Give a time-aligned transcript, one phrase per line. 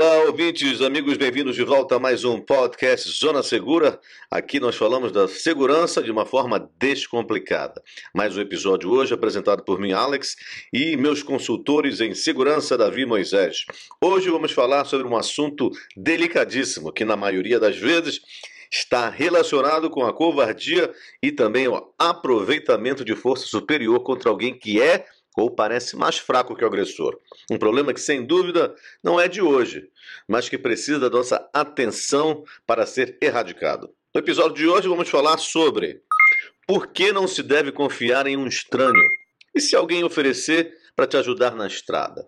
[0.00, 3.98] Olá, ouvintes, amigos, bem-vindos de volta a mais um podcast Zona Segura.
[4.30, 7.82] Aqui nós falamos da segurança de uma forma descomplicada.
[8.14, 10.36] Mais um episódio hoje apresentado por mim, Alex,
[10.72, 13.64] e meus consultores em segurança, Davi Moisés.
[14.00, 18.20] Hoje vamos falar sobre um assunto delicadíssimo que, na maioria das vezes,
[18.70, 24.80] está relacionado com a covardia e também o aproveitamento de força superior contra alguém que
[24.80, 25.06] é
[25.38, 27.18] ou parece mais fraco que o agressor.
[27.50, 29.88] Um problema que, sem dúvida, não é de hoje,
[30.26, 33.88] mas que precisa da nossa atenção para ser erradicado.
[34.12, 36.02] No episódio de hoje, vamos falar sobre
[36.66, 39.04] por que não se deve confiar em um estranho
[39.54, 42.26] e se alguém oferecer para te ajudar na estrada.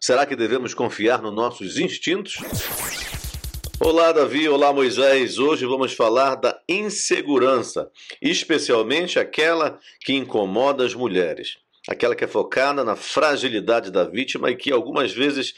[0.00, 2.38] Será que devemos confiar nos nossos instintos?
[3.80, 4.48] Olá, Davi.
[4.48, 5.38] Olá, Moisés.
[5.38, 7.88] Hoje vamos falar da insegurança,
[8.20, 11.58] especialmente aquela que incomoda as mulheres.
[11.88, 15.54] Aquela que é focada na fragilidade da vítima e que algumas vezes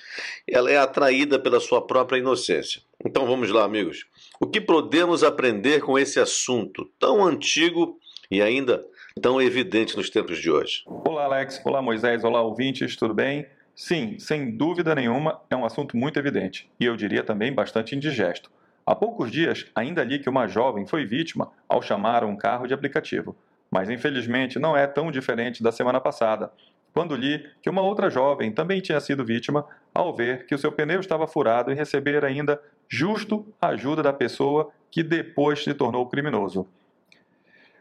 [0.49, 2.81] ela é atraída pela sua própria inocência.
[3.05, 4.07] Então vamos lá, amigos.
[4.41, 7.99] O que podemos aprender com esse assunto tão antigo
[8.31, 8.87] e ainda
[9.21, 10.85] tão evidente nos tempos de hoje?
[10.87, 11.61] Olá, Alex.
[11.65, 12.23] Olá, Moisés.
[12.23, 12.95] Olá, ouvintes.
[12.95, 13.45] Tudo bem?
[13.75, 18.51] Sim, sem dúvida nenhuma, é um assunto muito evidente e eu diria também bastante indigesto.
[18.87, 22.75] Há poucos dias, ainda li que uma jovem foi vítima ao chamar um carro de
[22.75, 23.37] aplicativo.
[23.71, 26.53] Mas infelizmente não é tão diferente da semana passada,
[26.93, 30.73] quando li que uma outra jovem também tinha sido vítima ao ver que o seu
[30.73, 36.09] pneu estava furado e receber ainda justo a ajuda da pessoa que depois se tornou
[36.09, 36.67] criminoso.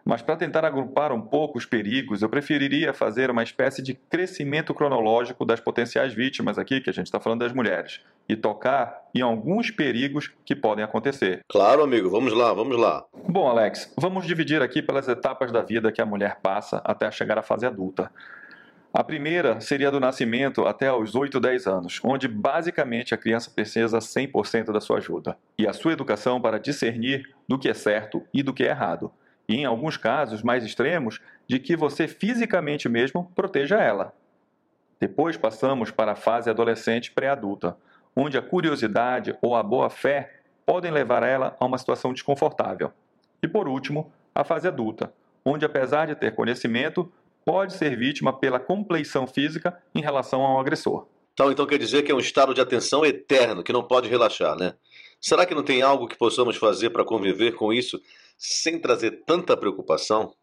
[0.05, 4.73] Mas para tentar agrupar um pouco os perigos, eu preferiria fazer uma espécie de crescimento
[4.73, 9.21] cronológico das potenciais vítimas aqui, que a gente está falando das mulheres, e tocar em
[9.21, 11.41] alguns perigos que podem acontecer.
[11.49, 12.11] Claro, amigo.
[12.11, 13.03] Vamos lá, vamos lá.
[13.27, 17.39] Bom, Alex, vamos dividir aqui pelas etapas da vida que a mulher passa até chegar
[17.39, 18.11] à fase adulta.
[18.93, 23.99] A primeira seria do nascimento até aos 8, 10 anos, onde basicamente a criança precisa
[23.99, 28.41] 100% da sua ajuda e a sua educação para discernir do que é certo e
[28.41, 29.11] do que é errado.
[29.47, 34.13] E em alguns casos mais extremos, de que você fisicamente mesmo proteja ela.
[34.99, 37.77] Depois passamos para a fase adolescente pré-adulta,
[38.19, 42.91] onde a curiosidade ou a boa-fé podem levar ela a uma situação desconfortável.
[43.41, 45.13] E por último, a fase adulta,
[45.45, 47.09] onde apesar de ter conhecimento,
[47.45, 51.07] pode ser vítima pela compleição física em relação ao agressor.
[51.33, 54.57] Então, então quer dizer que é um estado de atenção eterno, que não pode relaxar,
[54.57, 54.73] né?
[55.21, 58.01] Será que não tem algo que possamos fazer para conviver com isso
[58.37, 60.33] sem trazer tanta preocupação?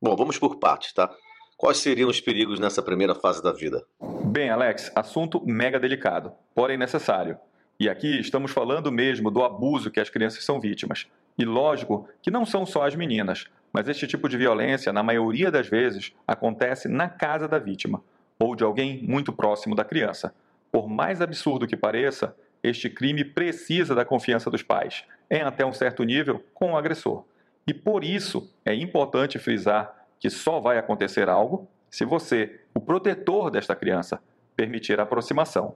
[0.00, 1.14] Bom, vamos por partes, tá?
[1.60, 3.84] Quais seriam os perigos nessa primeira fase da vida?
[4.24, 7.36] Bem, Alex, assunto mega delicado, porém necessário.
[7.78, 11.06] E aqui estamos falando mesmo do abuso que as crianças são vítimas.
[11.36, 15.50] E lógico que não são só as meninas, mas este tipo de violência, na maioria
[15.50, 18.02] das vezes, acontece na casa da vítima
[18.38, 20.34] ou de alguém muito próximo da criança.
[20.72, 25.74] Por mais absurdo que pareça, este crime precisa da confiança dos pais, em até um
[25.74, 27.22] certo nível, com o agressor.
[27.66, 33.50] E por isso é importante frisar que só vai acontecer algo se você, o protetor
[33.50, 34.22] desta criança,
[34.54, 35.74] permitir a aproximação.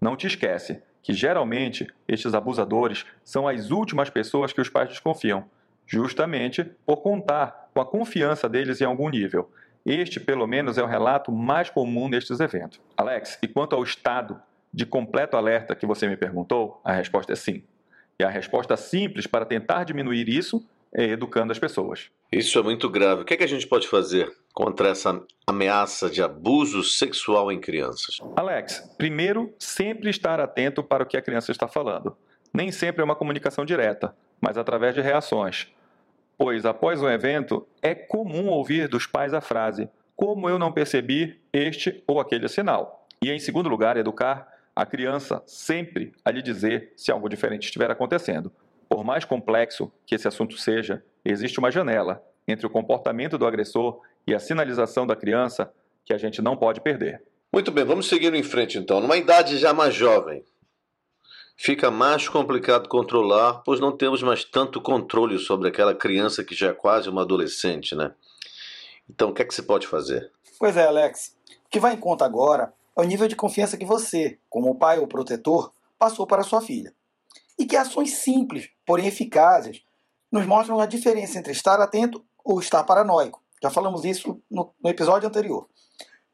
[0.00, 5.44] Não te esquece que geralmente estes abusadores são as últimas pessoas que os pais desconfiam,
[5.86, 9.50] justamente por contar com a confiança deles em algum nível.
[9.86, 12.80] Este, pelo menos, é o relato mais comum nestes eventos.
[12.96, 14.40] Alex, e quanto ao estado
[14.72, 17.62] de completo alerta que você me perguntou, a resposta é sim.
[18.18, 22.10] E a resposta simples para tentar diminuir isso educando as pessoas.
[22.30, 23.22] Isso é muito grave.
[23.22, 27.60] O que, é que a gente pode fazer contra essa ameaça de abuso sexual em
[27.60, 28.18] crianças?
[28.36, 32.16] Alex, primeiro, sempre estar atento para o que a criança está falando.
[32.52, 35.68] Nem sempre é uma comunicação direta, mas através de reações.
[36.36, 41.40] Pois, após um evento, é comum ouvir dos pais a frase: Como eu não percebi
[41.52, 43.06] este ou aquele sinal?
[43.20, 47.90] E, em segundo lugar, educar a criança sempre a lhe dizer se algo diferente estiver
[47.90, 48.52] acontecendo.
[48.88, 54.00] Por mais complexo que esse assunto seja, existe uma janela entre o comportamento do agressor
[54.26, 55.72] e a sinalização da criança
[56.04, 57.22] que a gente não pode perder.
[57.52, 59.00] Muito bem, vamos seguir em frente então.
[59.00, 60.44] Numa idade já mais jovem,
[61.56, 66.68] fica mais complicado controlar, pois não temos mais tanto controle sobre aquela criança que já
[66.68, 68.14] é quase uma adolescente, né?
[69.08, 70.30] Então, o que é que se pode fazer?
[70.58, 71.36] Pois é, Alex.
[71.66, 74.98] O que vai em conta agora é o nível de confiança que você, como pai
[74.98, 76.94] ou protetor, passou para sua filha.
[77.58, 79.82] E que ações simples, porém eficazes,
[80.30, 83.42] nos mostram a diferença entre estar atento ou estar paranoico.
[83.62, 85.68] Já falamos isso no, no episódio anterior.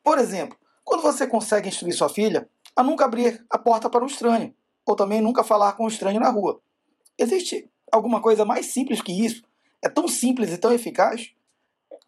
[0.02, 4.06] Por exemplo, quando você consegue instruir sua filha a nunca abrir a porta para um
[4.06, 4.54] estranho,
[4.86, 6.60] ou também nunca falar com um estranho na rua.
[7.16, 9.42] Existe alguma coisa mais simples que isso?
[9.82, 11.32] É tão simples e tão eficaz?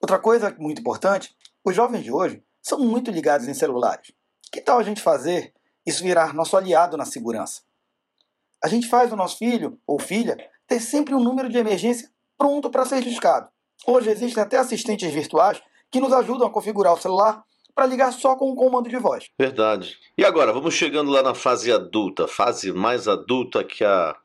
[0.01, 1.35] Outra coisa muito importante,
[1.65, 4.13] os jovens de hoje são muito ligados em celulares.
[4.51, 5.55] Que tal a gente fazer
[5.87, 7.63] isso virar nosso aliado na segurança?
[8.63, 10.37] A gente faz o nosso filho ou filha
[10.67, 13.49] ter sempre um número de emergência pronto para ser discado.
[13.87, 15.61] Hoje existem até assistentes virtuais
[15.91, 17.45] que nos ajudam a configurar o celular
[17.75, 19.29] para ligar só com um comando de voz.
[19.39, 19.99] Verdade.
[20.17, 24.17] E agora, vamos chegando lá na fase adulta, fase mais adulta que a,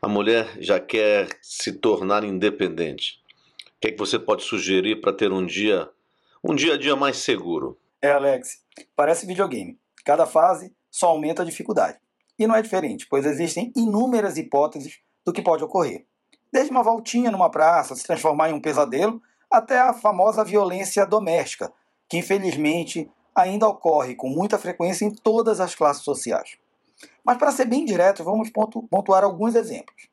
[0.00, 3.20] a mulher já quer se tornar independente.
[3.76, 5.88] O que, é que você pode sugerir para ter um dia,
[6.42, 7.78] um dia a dia mais seguro?
[8.00, 8.62] É, Alex,
[8.96, 9.78] parece videogame.
[10.02, 11.98] Cada fase só aumenta a dificuldade.
[12.38, 16.06] E não é diferente, pois existem inúmeras hipóteses do que pode ocorrer.
[16.52, 19.20] Desde uma voltinha numa praça se transformar em um pesadelo,
[19.50, 21.72] até a famosa violência doméstica,
[22.08, 26.56] que infelizmente ainda ocorre com muita frequência em todas as classes sociais.
[27.24, 30.08] Mas para ser bem direto, vamos pontuar alguns exemplos.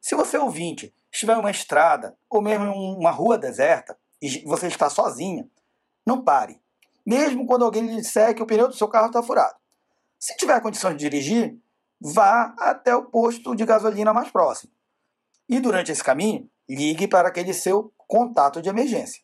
[0.00, 4.66] Se você ouvinte estiver em uma estrada ou mesmo em uma rua deserta e você
[4.66, 5.48] está sozinha,
[6.06, 6.60] não pare,
[7.04, 9.54] mesmo quando alguém lhe disser que o pneu do seu carro está furado.
[10.22, 11.58] Se tiver condições de dirigir,
[12.00, 14.72] vá até o posto de gasolina mais próximo.
[15.48, 19.20] E durante esse caminho, ligue para aquele seu contato de emergência.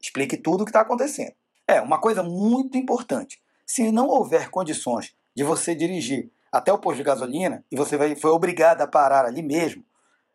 [0.00, 1.34] Explique tudo o que está acontecendo.
[1.66, 3.42] É, uma coisa muito importante.
[3.66, 8.30] Se não houver condições de você dirigir até o posto de gasolina e você foi
[8.30, 9.84] obrigado a parar ali mesmo,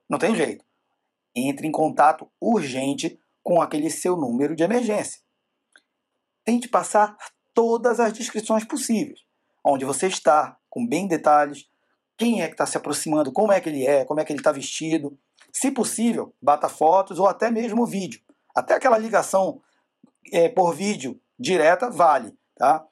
[0.10, 0.66] não tem jeito.
[1.34, 5.22] Entre em contato urgente com aquele seu número de emergência.
[6.44, 7.16] Tente passar
[7.54, 9.23] todas as descrições possíveis.
[9.64, 11.70] Onde você está, com bem detalhes,
[12.18, 14.40] quem é que está se aproximando, como é que ele é, como é que ele
[14.40, 15.18] está vestido.
[15.52, 18.22] Se possível, bata fotos ou até mesmo vídeo.
[18.56, 19.62] Até aquela ligação
[20.32, 22.38] é, por vídeo direta vale.
[22.56, 22.86] Tá?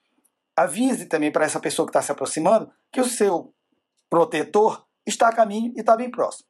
[0.55, 3.53] Avise também para essa pessoa que está se aproximando que o seu
[4.09, 6.47] protetor está a caminho e está bem próximo.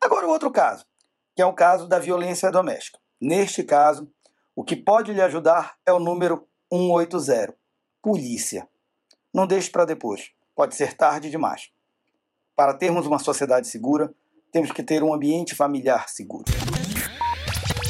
[0.00, 0.86] Agora, o outro caso,
[1.34, 2.98] que é o caso da violência doméstica.
[3.20, 4.10] Neste caso,
[4.54, 7.54] o que pode lhe ajudar é o número 180,
[8.00, 8.68] polícia.
[9.34, 11.68] Não deixe para depois, pode ser tarde demais.
[12.54, 14.14] Para termos uma sociedade segura,
[14.52, 16.44] temos que ter um ambiente familiar seguro.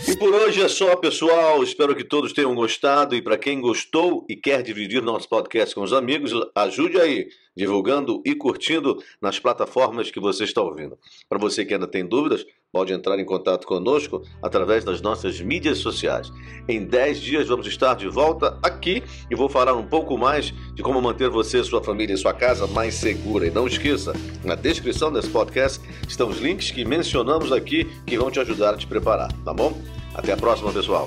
[0.08, 1.62] E por hoje é só, pessoal.
[1.62, 3.14] Espero que todos tenham gostado.
[3.14, 8.22] E para quem gostou e quer dividir nosso podcast com os amigos, ajude aí, divulgando
[8.24, 10.98] e curtindo nas plataformas que você está ouvindo.
[11.28, 15.78] Para você que ainda tem dúvidas, pode entrar em contato conosco através das nossas mídias
[15.78, 16.32] sociais.
[16.68, 19.00] Em 10 dias vamos estar de volta aqui
[19.30, 22.66] e vou falar um pouco mais de como manter você, sua família e sua casa
[22.66, 23.46] mais segura.
[23.46, 24.12] E não esqueça,
[24.42, 28.76] na descrição desse podcast estão os links que mencionamos aqui que vão te ajudar a
[28.76, 29.72] te preparar, tá bom?
[30.12, 31.06] Até a próxima, pessoal.